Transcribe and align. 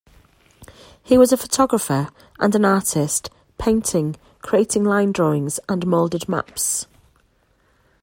He 1.03 1.15
was 1.15 1.31
a 1.31 1.37
photographer 1.37 2.09
and 2.39 2.55
an 2.55 2.65
artist, 2.65 3.29
painting, 3.59 4.15
creating 4.41 4.83
line 4.83 5.11
drawings 5.11 5.59
and 5.69 5.85
molded 5.85 6.27
maps. 6.27 6.87